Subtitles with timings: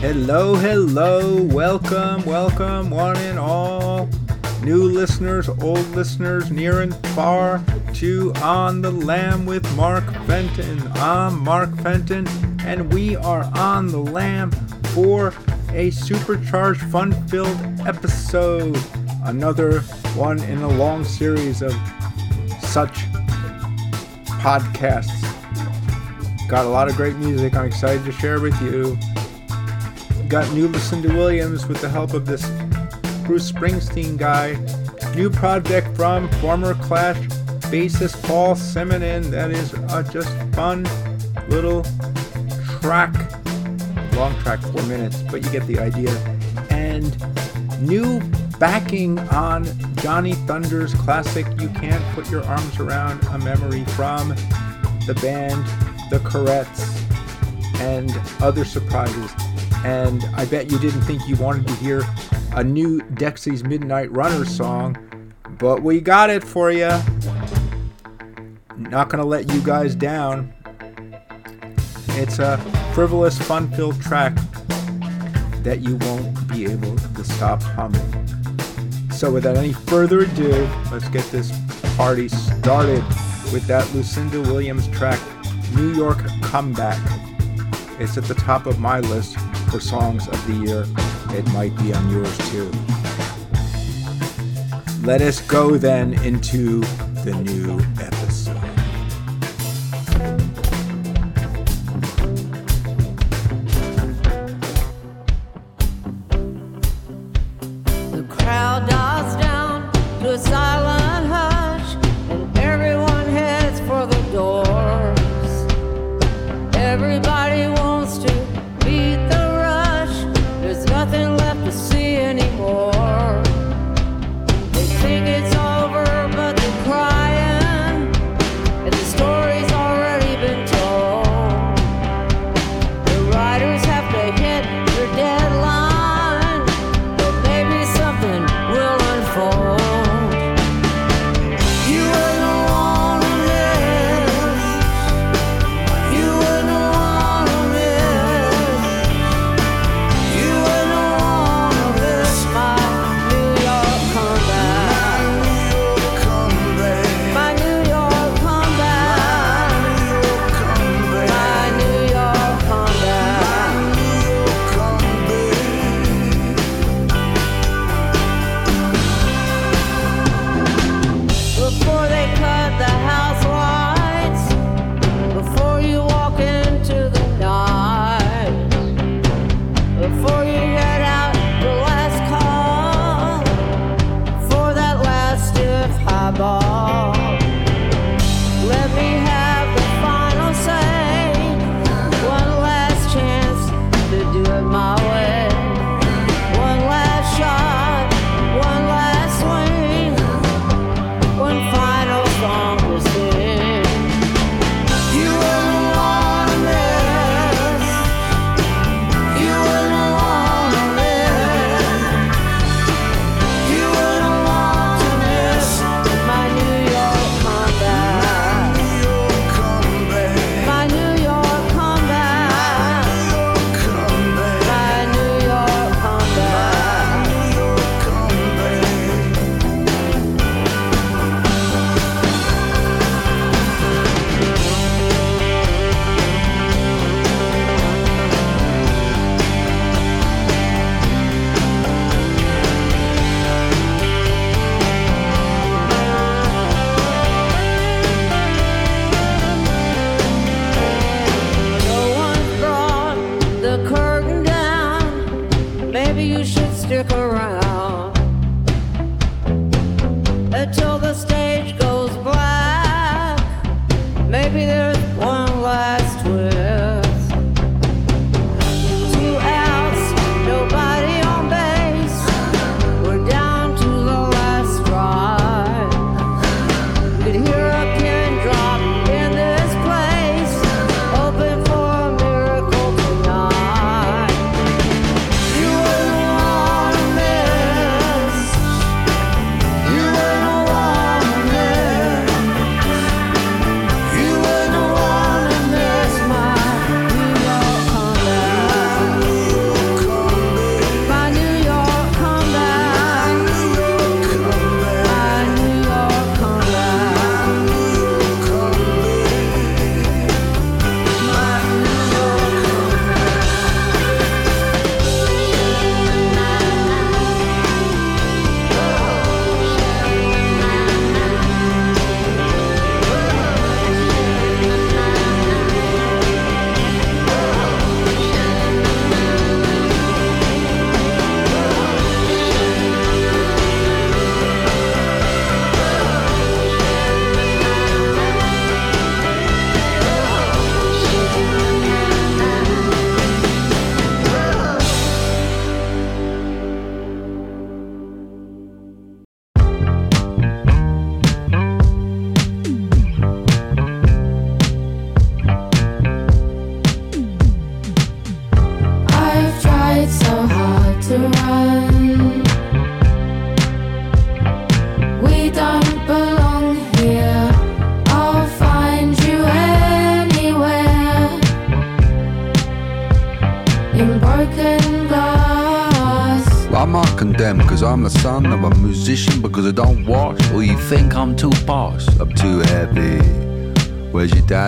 [0.00, 4.08] Hello, hello, welcome, welcome, one and all.
[4.62, 7.60] New listeners, old listeners, near and far,
[7.94, 10.80] to On the Lam with Mark Fenton.
[10.94, 12.28] I'm Mark Fenton,
[12.64, 14.52] and we are on the Lam
[14.94, 15.34] for
[15.72, 18.78] a supercharged, fun filled episode.
[19.24, 19.80] Another
[20.14, 21.72] one in a long series of
[22.60, 23.00] such
[24.38, 25.24] podcasts.
[26.48, 28.96] Got a lot of great music I'm excited to share with you.
[30.28, 32.46] Got new Lucinda Williams with the help of this
[33.24, 34.58] Bruce Springsteen guy.
[35.14, 37.16] New project from former Clash
[37.70, 39.30] bassist Paul Simonon.
[39.30, 40.86] That is a just fun
[41.48, 41.82] little
[42.82, 43.14] track.
[44.12, 46.10] Long track, four minutes, but you get the idea.
[46.68, 47.16] And
[47.80, 48.20] new
[48.58, 49.64] backing on
[49.96, 54.28] Johnny Thunders' classic You Can't Put Your Arms Around a Memory from
[55.06, 55.64] the band
[56.10, 56.84] The Courettes
[57.80, 58.12] and
[58.42, 59.32] other surprises.
[59.84, 62.02] And I bet you didn't think you wanted to hear
[62.52, 64.96] a new Dexys Midnight Runner song,
[65.58, 66.90] but we got it for you.
[68.76, 70.52] Not gonna let you guys down.
[72.10, 72.58] It's a
[72.94, 74.34] frivolous, fun filled track
[75.62, 78.02] that you won't be able to stop humming.
[79.10, 81.52] So, without any further ado, let's get this
[81.96, 83.04] party started
[83.52, 85.20] with that Lucinda Williams track,
[85.74, 86.98] New York Comeback.
[87.98, 89.36] It's at the top of my list
[89.68, 90.84] for songs of the year.
[91.36, 92.70] It might be on yours too.
[95.02, 96.80] Let us go then into
[97.24, 98.17] the new episode.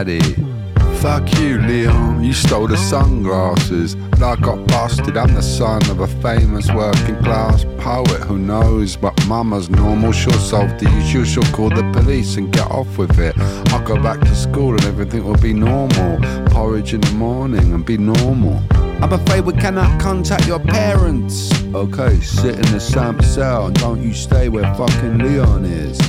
[0.00, 2.24] Fuck you, Leon.
[2.24, 3.92] You stole the sunglasses.
[3.92, 5.18] And I got busted.
[5.18, 8.96] I'm the son of a famous working class poet who knows.
[8.96, 10.12] But mama's normal.
[10.12, 11.26] She'll solve the issue.
[11.26, 13.34] She'll call the police and get off with it.
[13.72, 16.18] I'll go back to school and everything will be normal.
[16.46, 18.62] Porridge in the morning and be normal.
[18.72, 21.52] I'm afraid we cannot contact your parents.
[21.74, 26.00] Okay, sit in the same cell and don't you stay where fucking Leon is.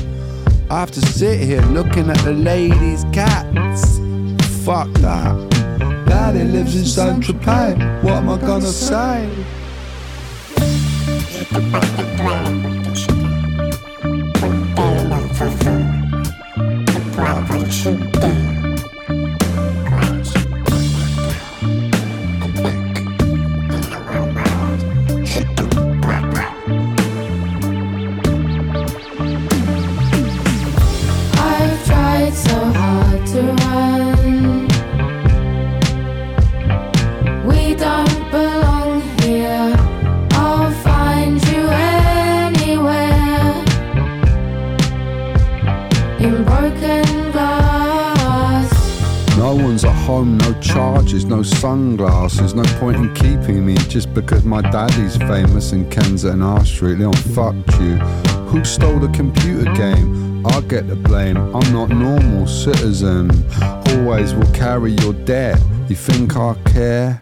[0.69, 3.61] I have to sit here looking at the lady's cats.
[4.66, 6.06] Fuck that.
[6.06, 8.04] Daddy lives in Saint Tropez.
[8.04, 9.28] What am I gonna say?
[17.18, 18.61] I've
[53.91, 56.99] just because my daddy's famous in Kensington R Street.
[56.99, 57.97] Leon fucked you.
[58.47, 60.45] Who stole the computer game?
[60.47, 61.35] I get the blame.
[61.38, 63.29] I'm not normal citizen.
[63.89, 65.59] Always will carry your debt.
[65.89, 67.19] You think I care?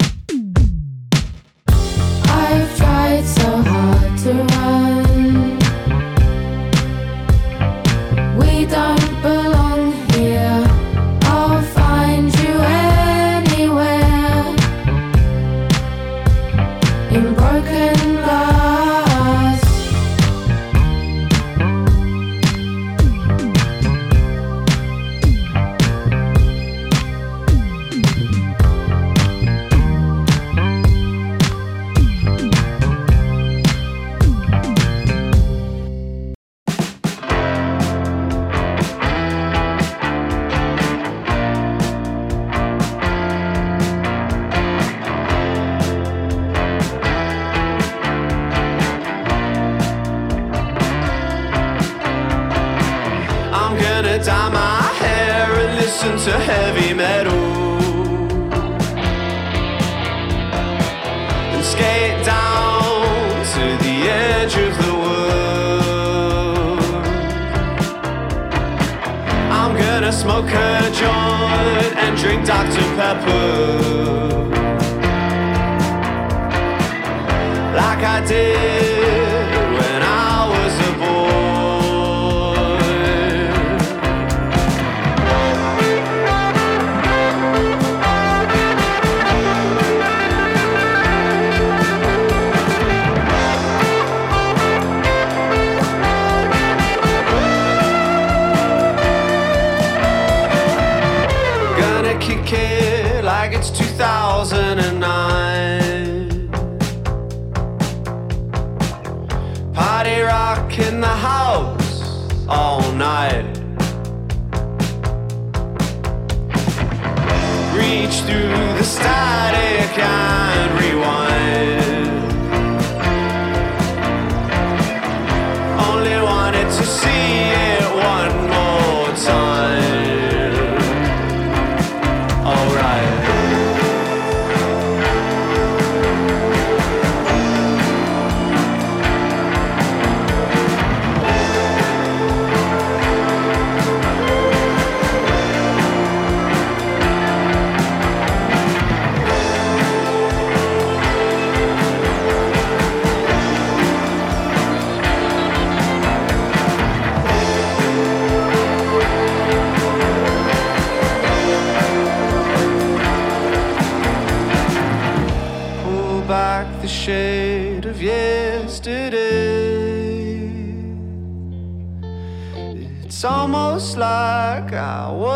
[104.49, 105.18] 2009.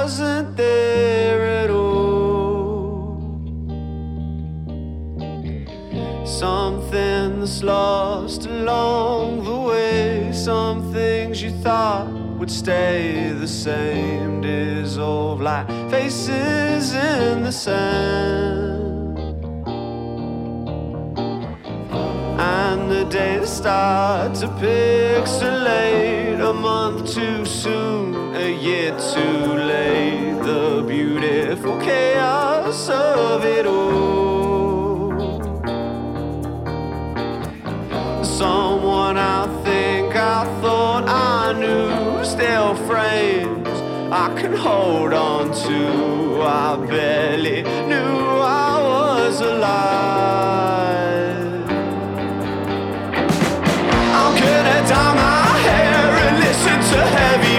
[0.03, 3.15] Wasn't there at all.
[6.25, 10.29] Something that's lost along the way.
[10.33, 19.17] Some things you thought would stay the same, dissolve like faces in the sand.
[22.37, 26.39] And the day days start to pixelate.
[26.49, 30.33] A month too soon, a year too late.
[30.41, 35.11] The beautiful chaos of it all.
[38.23, 43.77] Someone I think I thought I knew still frames
[44.11, 46.41] I can hold on to.
[46.41, 48.17] I barely knew
[48.65, 49.93] I was alive.
[54.19, 57.52] I'm gonna dye my hair and listen to heavy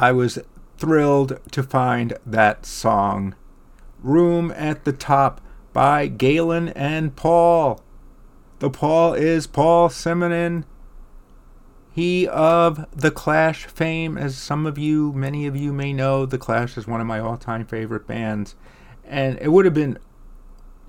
[0.00, 0.38] I was
[0.78, 3.34] thrilled to find that song,
[4.02, 5.42] Room at the Top
[5.74, 7.82] by Galen and Paul.
[8.60, 10.64] The Paul is Paul Simonon.
[11.92, 16.38] He of The Clash fame, as some of you, many of you may know, The
[16.38, 18.54] Clash is one of my all time favorite bands.
[19.04, 19.98] And it would have been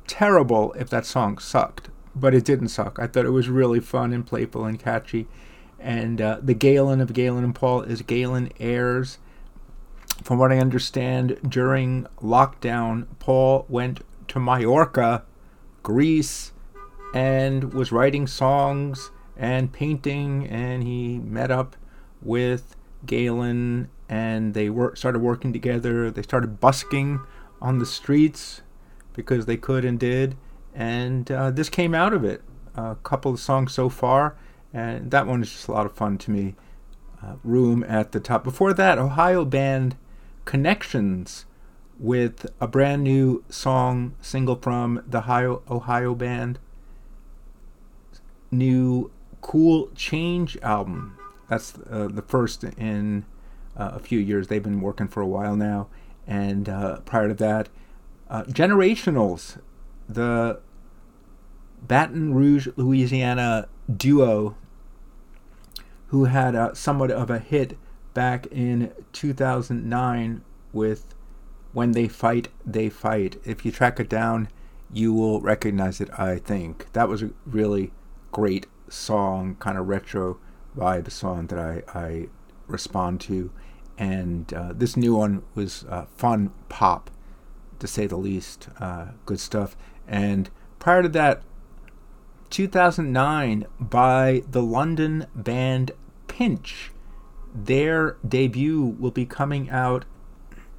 [0.07, 2.97] terrible if that song sucked, but it didn't suck.
[2.97, 5.27] I thought it was really fun and playful and catchy.
[5.81, 9.17] And uh, the Galen of Galen and Paul is Galen Ayers.
[10.23, 15.23] From what I understand, during lockdown, Paul went to Mallorca,
[15.81, 16.51] Greece,
[17.13, 20.47] and was writing songs and painting.
[20.47, 21.75] And he met up
[22.21, 26.11] with Galen, and they wor- started working together.
[26.11, 27.19] They started busking
[27.59, 28.61] on the streets
[29.13, 30.37] because they could and did.
[30.73, 32.43] And uh, this came out of it.
[32.75, 34.37] A couple of songs so far,
[34.73, 36.55] and that one is just a lot of fun to me.
[37.23, 38.43] Uh, Room at the top.
[38.43, 39.95] Before that, Ohio band
[40.45, 41.45] Connections
[41.99, 46.57] with a brand new song single from the Ohio, Ohio band.
[48.49, 51.17] New Cool Change album.
[51.47, 53.25] That's uh, the first in
[53.77, 54.47] uh, a few years.
[54.47, 55.87] They've been working for a while now.
[56.25, 57.69] And uh, prior to that,
[58.29, 59.59] uh, Generationals,
[60.07, 60.59] the
[61.81, 64.55] Baton Rouge, Louisiana duo
[66.11, 67.77] who had a, somewhat of a hit
[68.13, 70.41] back in 2009
[70.73, 71.15] with
[71.71, 73.39] When They Fight, They Fight.
[73.45, 74.49] If you track it down,
[74.91, 76.91] you will recognize it, I think.
[76.91, 77.93] That was a really
[78.33, 80.37] great song, kind of retro
[80.77, 82.27] vibe song that I, I
[82.67, 83.49] respond to.
[83.97, 87.09] And uh, this new one was uh, fun pop,
[87.79, 88.67] to say the least.
[88.81, 89.77] Uh, good stuff.
[90.09, 91.43] And prior to that,
[92.49, 95.91] 2009 by the London band
[96.41, 96.89] Pynch.
[97.53, 100.05] Their debut will be coming out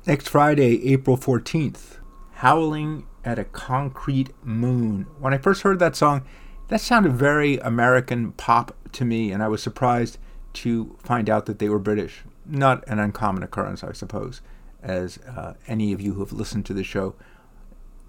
[0.09, 1.99] next Friday, April 14th.
[2.33, 5.07] Howling at a Concrete Moon.
[5.21, 6.25] When I first heard that song,
[6.67, 10.19] that sounded very American pop to me, and I was surprised
[10.55, 12.25] to find out that they were British.
[12.45, 14.41] Not an uncommon occurrence, I suppose,
[14.83, 17.15] as uh, any of you who have listened to the show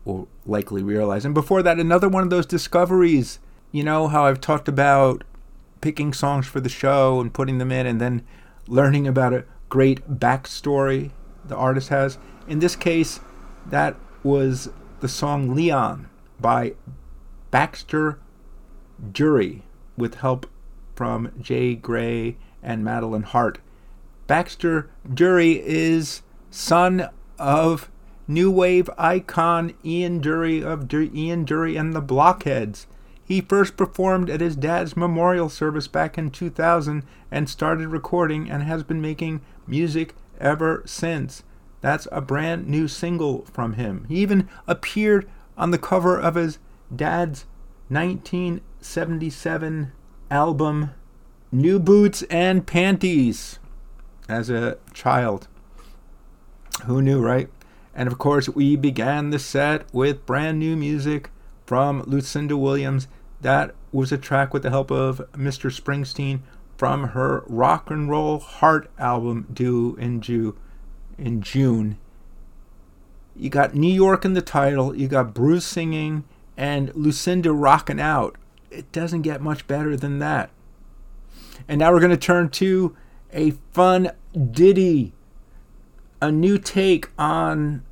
[0.06, 1.24] will likely realize.
[1.24, 3.38] And before that, another one of those discoveries.
[3.72, 5.24] You know how I've talked about
[5.84, 8.26] picking songs for the show and putting them in and then
[8.68, 11.12] learning about a great backstory
[11.44, 12.18] the artist has.
[12.48, 13.20] In this case,
[13.66, 14.70] that was
[15.02, 16.08] the song Leon
[16.40, 16.76] by
[17.52, 18.18] Baxter
[19.12, 19.64] Dury
[19.98, 20.50] with help
[20.96, 23.60] from Jay Gray and Madelaine Hart.
[24.26, 27.92] Baxter Dury is son of
[28.26, 32.88] new wave icon Ian Dury of Dur- Ian Dury and the Blockheads.
[33.34, 38.62] He first performed at his dad's memorial service back in 2000 and started recording and
[38.62, 41.42] has been making music ever since.
[41.82, 44.06] That's a brand new single from him.
[44.08, 46.60] He even appeared on the cover of his
[46.96, 47.46] dad's
[47.90, 49.92] 1977
[50.30, 50.92] album,
[51.52, 53.58] New Boots and Panties,
[54.30, 55.48] as a child.
[56.86, 57.50] Who knew, right?
[57.96, 61.32] And of course, we began the set with brand new music
[61.66, 63.08] from Lucinda Williams.
[63.44, 65.70] That was a track with the help of Mr.
[65.70, 66.40] Springsteen
[66.78, 70.56] from her Rock and Roll Heart album due in June.
[71.18, 71.98] In June.
[73.36, 76.24] You got New York in the title, you got Bruce singing,
[76.56, 78.38] and Lucinda rocking out.
[78.72, 80.50] It doesn't get much better than that.
[81.68, 82.96] And now we're going to turn to
[83.34, 84.12] a fun
[84.52, 85.14] ditty,
[86.22, 87.84] a new take on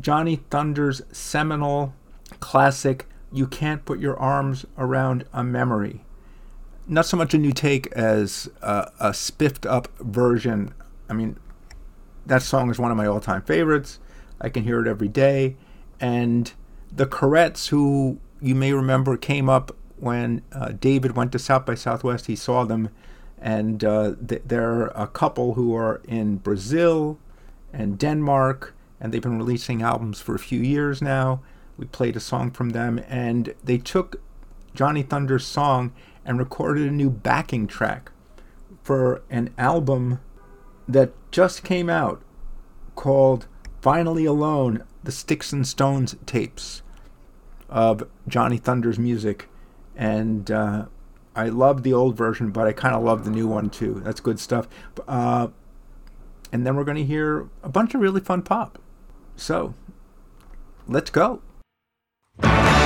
[0.00, 1.94] Johnny Thunder's seminal
[2.40, 6.04] classic, You Can't Put Your Arms Around a Memory.
[6.86, 10.72] Not so much a new take as a, a spiffed up version.
[11.08, 11.36] I mean,
[12.24, 13.98] that song is one of my all time favorites.
[14.40, 15.56] I can hear it every day.
[16.00, 16.52] And
[16.90, 21.74] the Courettes, who you may remember came up when uh, David went to South by
[21.74, 22.88] Southwest, he saw them.
[23.40, 27.18] And uh, th- they're a couple who are in Brazil
[27.72, 31.42] and Denmark, and they've been releasing albums for a few years now.
[31.78, 34.20] We played a song from them, and they took
[34.74, 35.92] Johnny Thunder's song
[36.24, 38.10] and recorded a new backing track
[38.82, 40.20] for an album
[40.88, 42.20] that just came out
[42.96, 43.46] called
[43.80, 46.82] Finally Alone The Sticks and Stones Tapes
[47.68, 49.48] of Johnny Thunder's music.
[49.94, 50.86] And uh,
[51.36, 54.00] I love the old version, but I kind of love the new one too.
[54.04, 54.66] That's good stuff.
[55.06, 55.48] Uh,
[56.50, 58.78] and then we're going to hear a bunch of really fun pop.
[59.36, 59.74] So
[60.88, 61.40] let's go.
[62.40, 62.77] Doesn't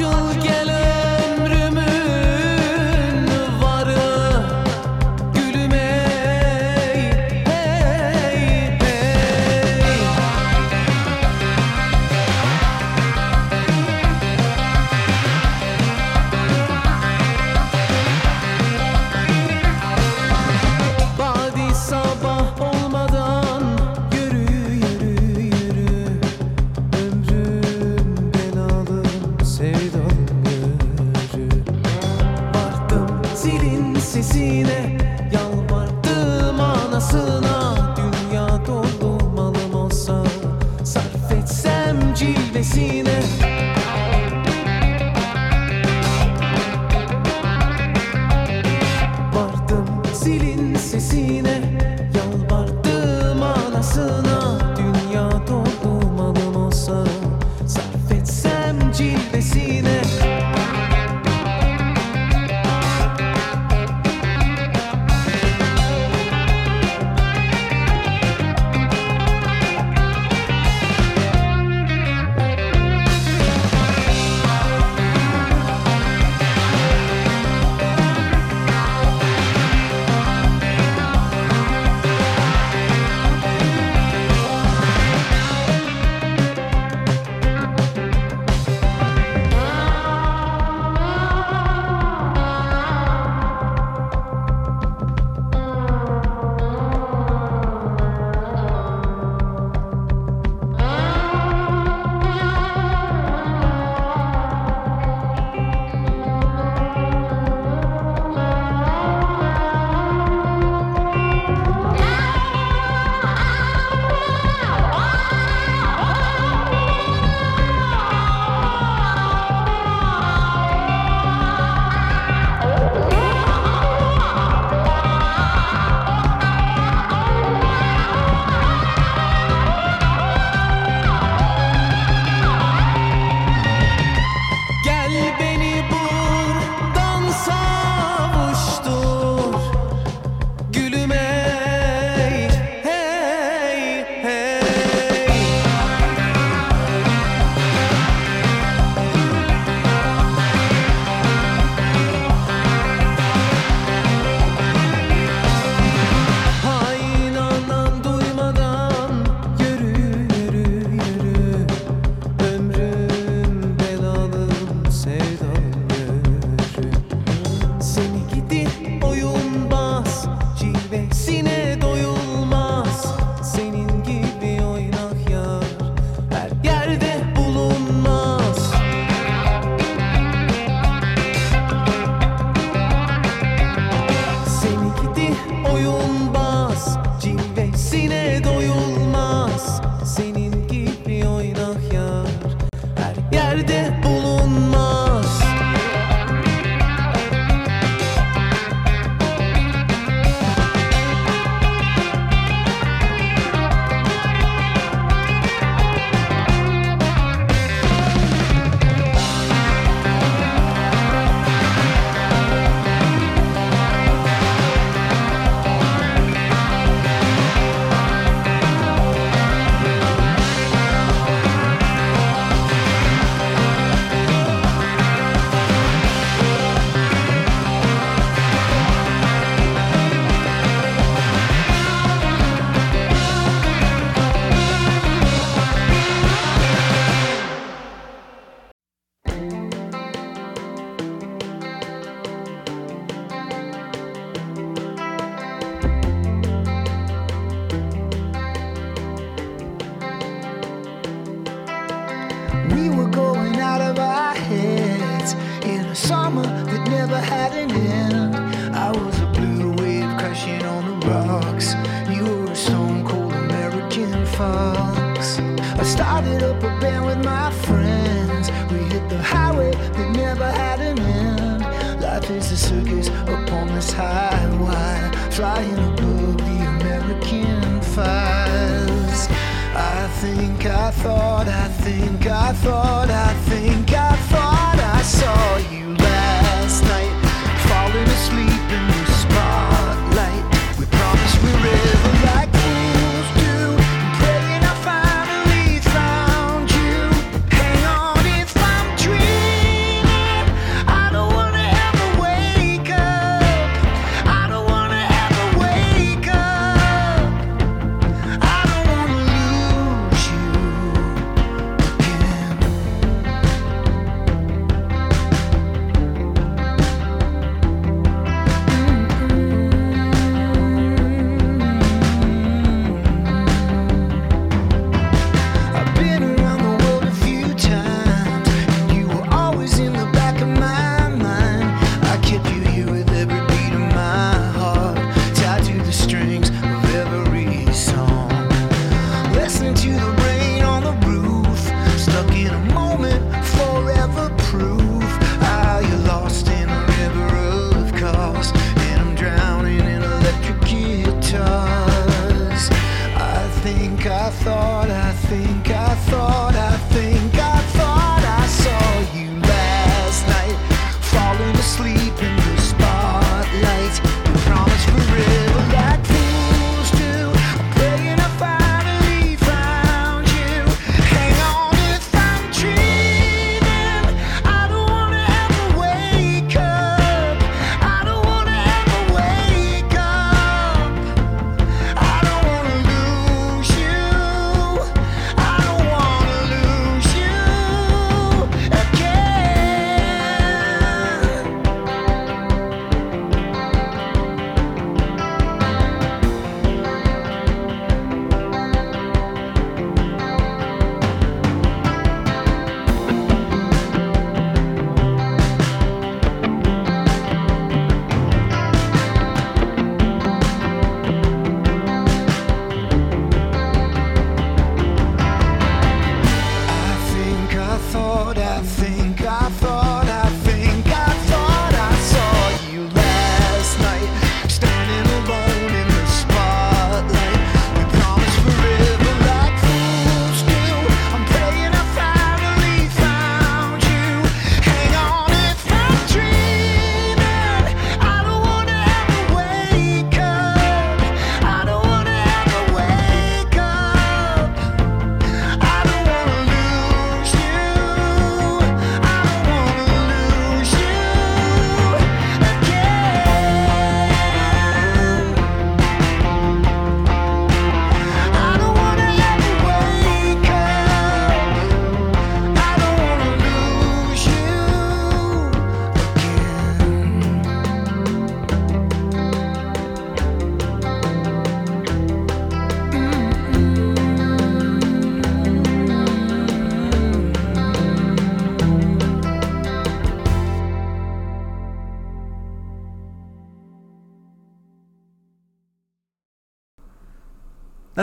[0.00, 0.73] you'll get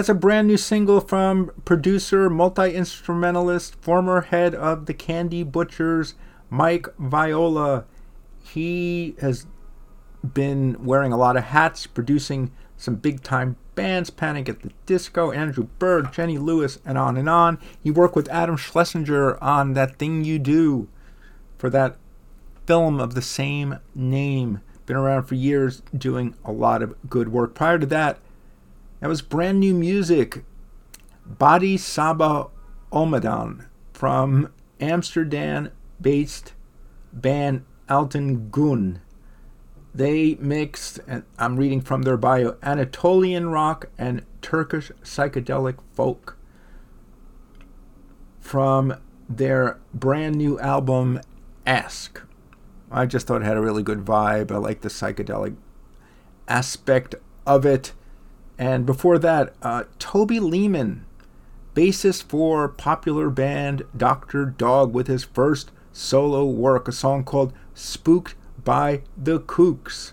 [0.01, 6.15] That's a brand new single from producer, multi instrumentalist, former head of the Candy Butchers,
[6.49, 7.85] Mike Viola.
[8.43, 9.45] He has
[10.23, 15.31] been wearing a lot of hats, producing some big time bands Panic at the Disco,
[15.31, 17.59] Andrew Bird, Jenny Lewis, and on and on.
[17.79, 20.87] He worked with Adam Schlesinger on That Thing You Do
[21.59, 21.95] for that
[22.65, 24.61] film of the same name.
[24.87, 27.53] Been around for years doing a lot of good work.
[27.53, 28.17] Prior to that,
[29.01, 30.43] that was brand new music.
[31.25, 32.49] Badi Sabah
[32.91, 36.53] Olmadan from Amsterdam based
[37.11, 39.01] band Altin Gun.
[39.93, 46.37] They mixed, and I'm reading from their bio, Anatolian rock and Turkish psychedelic folk
[48.39, 48.95] from
[49.27, 51.19] their brand new album
[51.65, 52.21] Ask.
[52.89, 54.51] I just thought it had a really good vibe.
[54.51, 55.55] I like the psychedelic
[56.47, 57.93] aspect of it.
[58.61, 61.03] And before that, uh, Toby Leaman,
[61.73, 64.45] bassist for popular band Dr.
[64.45, 70.11] Dog, with his first solo work, a song called Spooked by the Kooks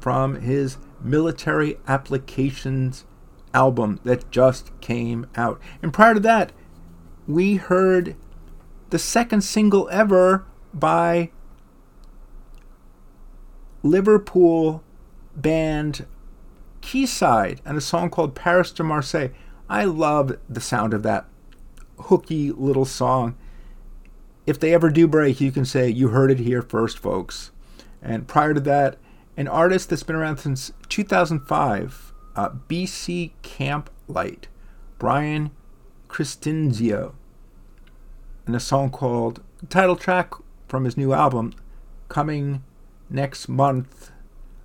[0.00, 3.04] from his Military Applications
[3.52, 5.60] album that just came out.
[5.82, 6.52] And prior to that,
[7.28, 8.16] we heard
[8.88, 11.32] the second single ever by
[13.82, 14.82] Liverpool
[15.36, 16.06] band
[16.90, 19.28] Keyside and a song called Paris de Marseille.
[19.68, 21.24] I love the sound of that
[22.00, 23.36] hooky little song.
[24.44, 27.52] If they ever do break, you can say, You heard it here first, folks.
[28.02, 28.96] And prior to that,
[29.36, 34.48] an artist that's been around since 2005, uh, BC Camp Light,
[34.98, 35.52] Brian
[36.08, 37.12] Christinzio,
[38.46, 40.32] and a song called title track
[40.66, 41.52] from his new album
[42.08, 42.64] coming
[43.08, 44.10] next month,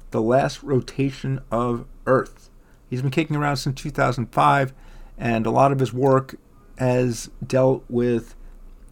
[0.09, 2.49] The Last Rotation of Earth.
[2.89, 4.73] He's been kicking around since 2005,
[5.17, 6.35] and a lot of his work
[6.77, 8.35] has dealt with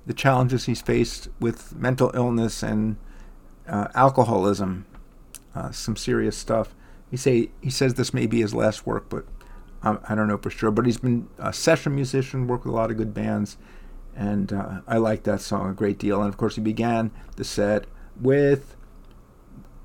[0.06, 2.98] the challenges he's faced with mental illness and
[3.68, 4.86] uh, alcoholism,
[5.56, 6.76] uh, some serious stuff.
[7.10, 9.26] He say he says this may be his last work, but
[9.84, 10.72] um, I don't know for sure.
[10.72, 13.58] But he's been a session musician, worked with a lot of good bands,
[14.16, 16.22] and uh, I like that song a great deal.
[16.22, 17.86] And of course, he began the set
[18.20, 18.76] with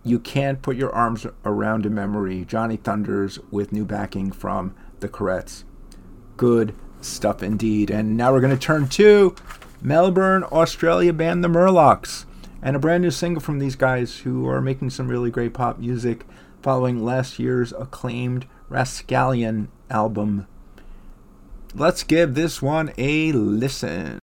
[0.08, 2.44] you can't put your arms around a memory.
[2.44, 5.64] Johnny Thunders with new backing from the Courettes.
[6.36, 7.90] Good stuff indeed.
[7.90, 9.34] And now we're going to turn to
[9.82, 12.24] Melbourne, Australia band The Murlocs.
[12.62, 15.78] And a brand new single from these guys who are making some really great pop
[15.78, 16.24] music
[16.62, 20.46] following last year's acclaimed Rapscallion album.
[21.74, 24.18] Let's give this one a listen.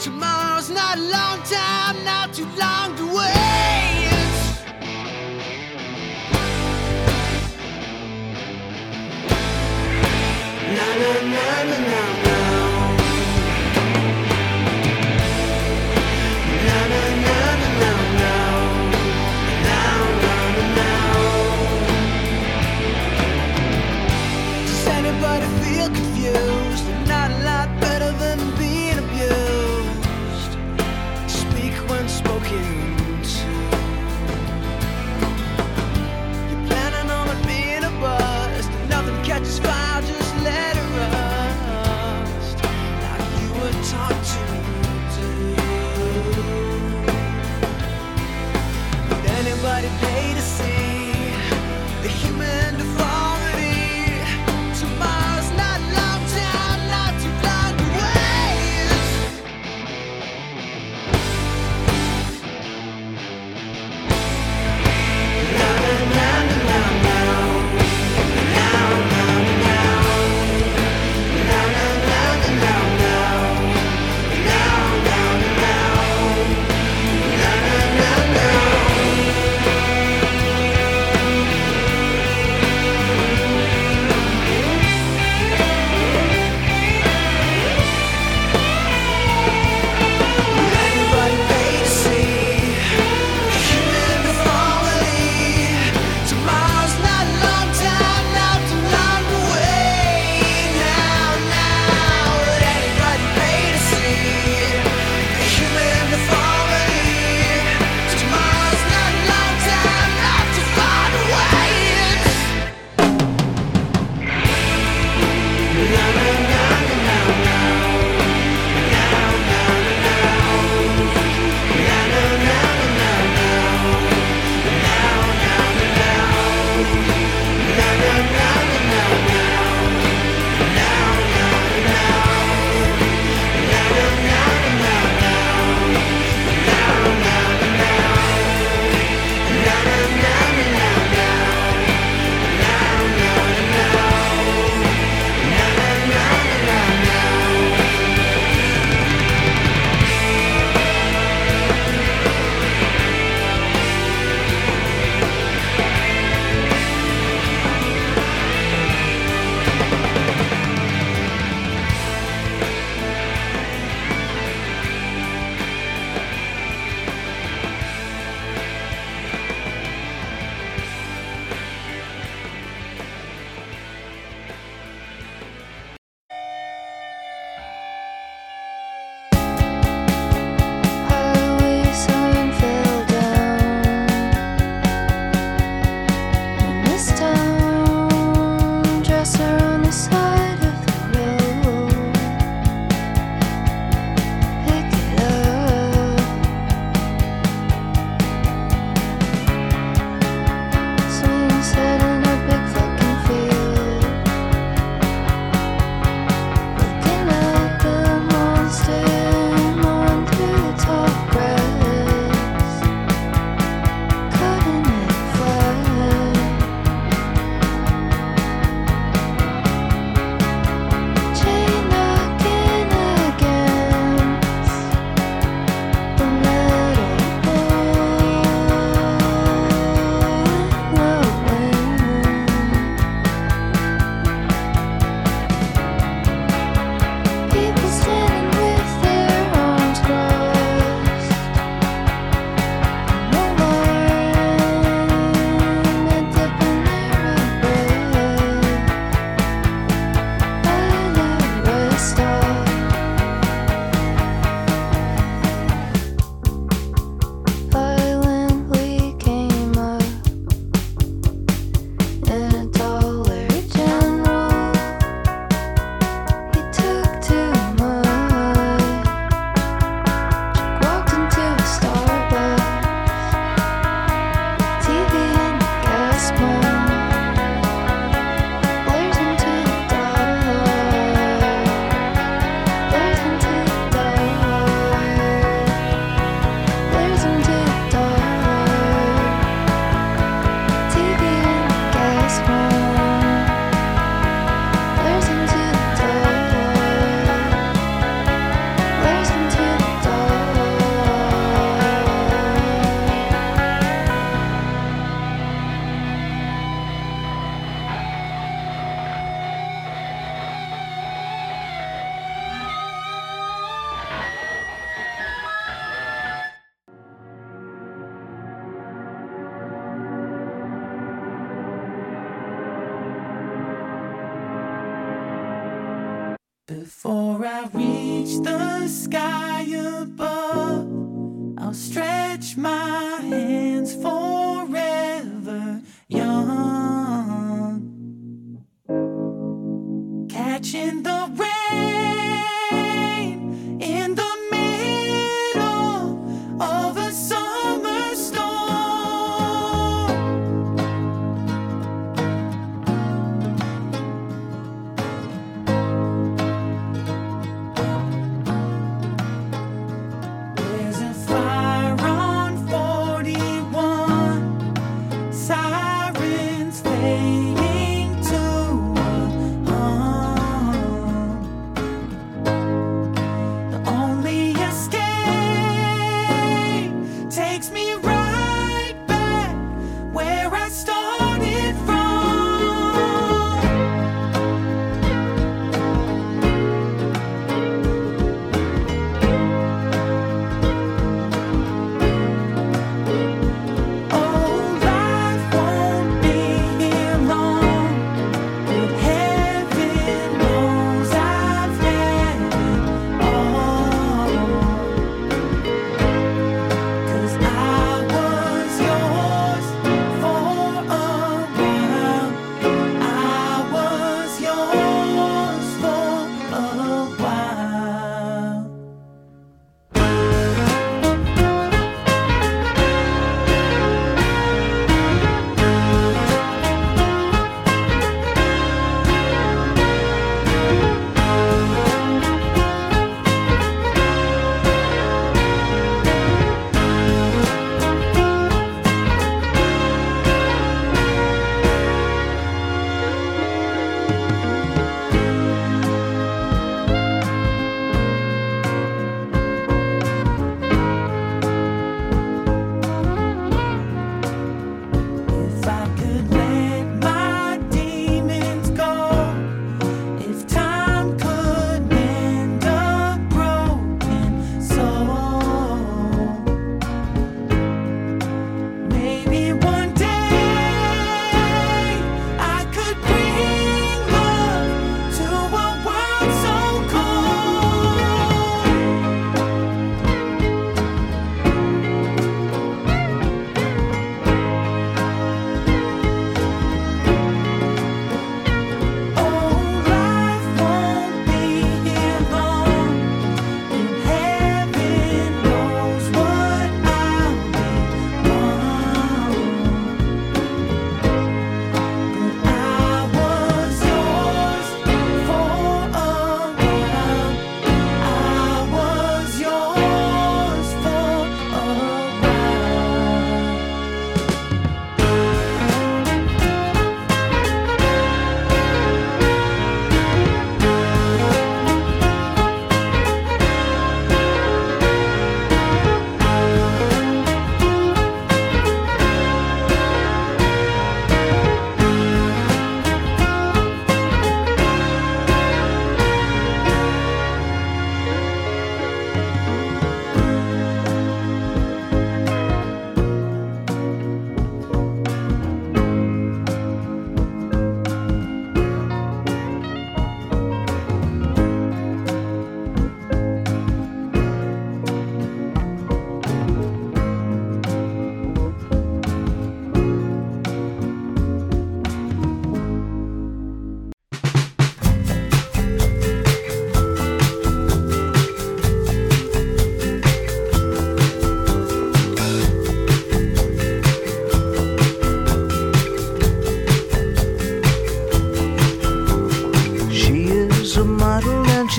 [0.00, 3.79] Tomorrow's not a long time, not too long to wait.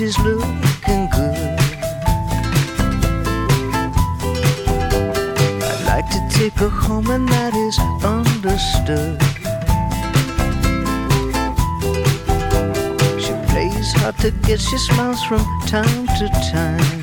[0.02, 1.58] she's looking good.
[5.62, 9.22] I'd like to take her home, and that is understood.
[13.22, 17.00] She plays hard to get, she smiles from time to time.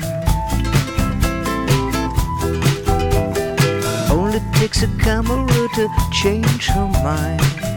[4.10, 7.69] Only takes a camera to change her mind.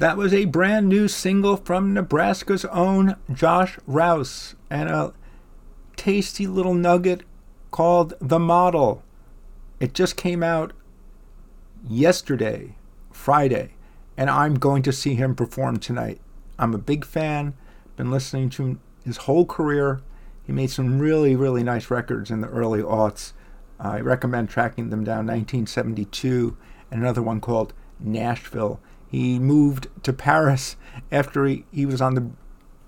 [0.00, 5.12] That was a brand new single from Nebraska's own Josh Rouse and a
[5.94, 7.22] tasty little nugget
[7.70, 9.02] called The Model.
[9.78, 10.72] It just came out
[11.86, 12.76] yesterday,
[13.12, 13.74] Friday,
[14.16, 16.22] and I'm going to see him perform tonight.
[16.58, 17.52] I'm a big fan,
[17.96, 20.00] been listening to his whole career.
[20.46, 23.34] He made some really, really nice records in the early aughts.
[23.78, 26.56] I recommend tracking them down 1972
[26.90, 28.80] and another one called Nashville.
[29.10, 30.76] He moved to Paris
[31.10, 32.30] after he, he was on the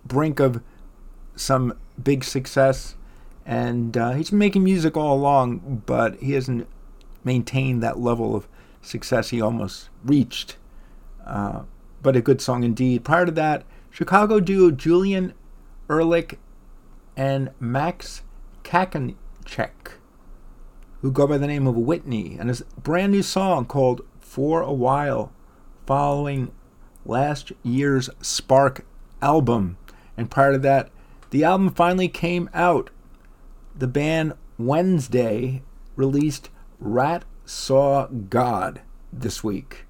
[0.05, 0.63] brink of
[1.35, 2.95] some big success.
[3.45, 6.69] And uh, he's been making music all along, but he hasn't
[7.25, 8.47] maintained that level of
[8.81, 10.57] success he almost reached.
[11.27, 11.63] Uh,
[12.03, 13.05] but a good song indeed.
[13.05, 15.35] Prior to that, Chicago duo Julian
[15.91, 16.39] Ehrlich
[17.17, 18.23] and Max
[18.63, 19.99] Kakacek,
[21.01, 24.73] who go by the name of Whitney, and his brand new song called For a
[24.73, 25.33] While
[25.93, 26.51] following
[27.05, 28.87] last year's Spark
[29.21, 29.77] album.
[30.17, 30.89] And prior to that,
[31.29, 32.89] the album finally came out.
[33.77, 35.61] The band Wednesday
[35.95, 36.49] released
[36.81, 38.81] Rat Saw God
[39.13, 39.85] this week.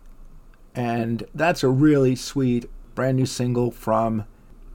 [0.75, 4.25] And that's a really sweet brand new single from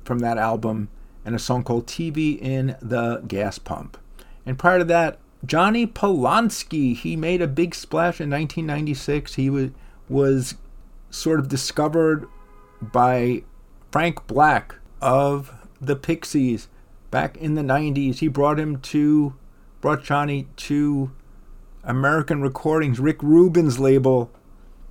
[0.05, 0.87] from that album
[1.25, 3.97] and a song called TV in the Gas Pump.
[4.45, 9.33] And prior to that, Jonny Polonsky, he made a big splash in 1996.
[9.33, 9.71] He was
[10.07, 10.55] was
[11.09, 12.27] sort of discovered
[12.81, 13.43] by
[13.91, 16.67] Frank Black of the Pixies
[17.11, 18.19] back in the 90s.
[18.19, 19.35] He brought him to,
[19.81, 21.11] brought Jonny to
[21.83, 24.31] American Recordings, Rick Rubin's label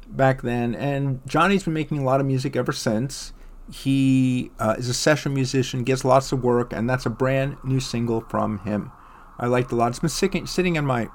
[0.09, 0.75] back then.
[0.75, 3.33] And Jonny's been making a lot of music ever since.
[3.71, 7.81] He uh, is a session musician, gets lots of work, and that's a brand new
[7.81, 8.93] single from him.
[9.39, 9.89] I liked a lot.
[9.89, 11.09] It's been sitting, sitting in my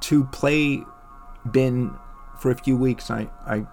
[0.00, 0.82] to play
[1.50, 1.94] bin
[2.38, 3.10] for a few weeks.
[3.10, 3.66] I, I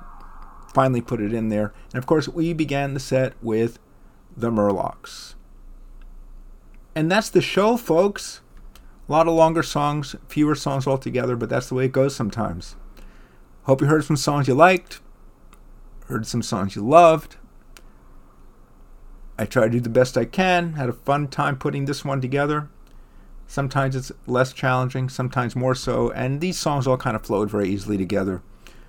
[0.72, 1.74] finally put it in there.
[1.94, 3.80] And of course, we began the set with
[4.36, 5.36] the Murlocs.
[6.96, 8.42] And that's the show, folks.
[9.08, 12.76] A lot of longer songs, fewer songs altogether, but that's the way it goes sometimes.
[13.64, 15.02] Hope you heard some songs you liked,
[16.08, 17.38] heard some songs you loved.
[19.38, 20.74] I try to do the best I can.
[20.74, 22.70] Had a fun time putting this one together.
[23.48, 27.70] Sometimes it's less challenging, sometimes more so, and these songs all kind of flowed very
[27.70, 28.42] easily together.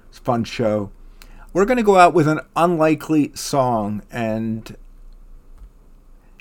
[0.08, 0.92] It's a fun show.
[1.52, 4.74] We're going to go out with an unlikely song, and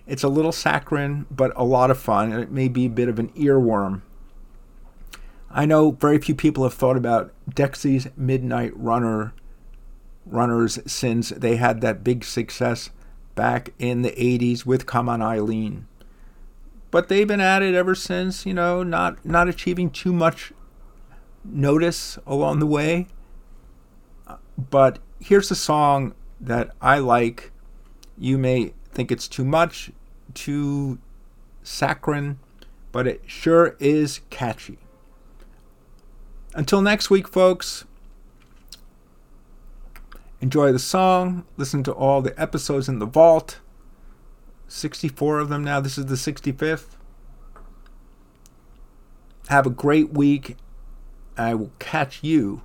[0.08, 3.10] it's a little saccharine, but a lot of fun, and it may be a bit
[3.10, 4.04] of an earworm.
[5.50, 9.34] I know very few people have thought about Dexys Midnight Runner
[10.26, 12.90] runners since they had that big success
[13.36, 15.88] back in the 80s with Come On Eileen.
[16.90, 20.54] But they've been at it ever since, you know, not not achieving too much
[21.44, 23.08] notice along the way.
[24.70, 27.52] But here's a song that I like.
[28.18, 29.92] You may think it's too much,
[30.34, 31.00] too
[31.64, 32.40] saccharine,
[32.92, 34.78] but it sure is catchy.
[36.54, 37.86] Until next week, folks,
[40.42, 43.60] enjoy the song, listen to all the episodes in the vault.
[44.68, 45.80] 64 of them now.
[45.80, 46.98] This is the 65th.
[49.48, 50.56] Have a great week.
[51.38, 52.62] I will catch you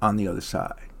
[0.00, 0.91] on the other side.